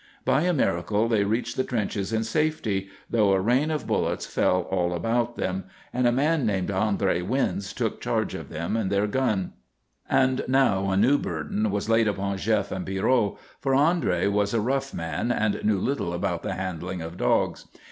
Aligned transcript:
By 0.25 0.41
a 0.45 0.51
miracle 0.51 1.07
they 1.07 1.23
reached 1.23 1.57
the 1.57 1.63
trenches 1.63 2.11
in 2.11 2.23
safety, 2.23 2.89
though 3.07 3.33
a 3.33 3.39
rain 3.39 3.69
of 3.69 3.85
bullets 3.85 4.25
fell 4.25 4.61
all 4.71 4.95
about 4.95 5.35
them, 5.35 5.65
and 5.93 6.07
a 6.07 6.11
man 6.11 6.43
named 6.43 6.69
André 6.69 7.23
Wyns 7.23 7.71
took 7.71 8.01
charge 8.01 8.33
of 8.33 8.49
them 8.49 8.75
and 8.75 8.91
their 8.91 9.05
gun. 9.05 9.53
And 10.09 10.43
now 10.47 10.89
a 10.89 10.97
new 10.97 11.19
burden 11.19 11.69
was 11.69 11.87
laid 11.87 12.07
upon 12.07 12.37
Jef 12.39 12.71
and 12.71 12.83
Pierrot, 12.83 13.37
for 13.59 13.73
André 13.73 14.31
was 14.31 14.55
a 14.55 14.59
rough 14.59 14.91
man 14.91 15.31
and 15.31 15.63
knew 15.63 15.77
little 15.77 16.15
about 16.15 16.41
the 16.41 16.53
handling 16.53 17.03
of 17.03 17.15
dogs. 17.15 17.65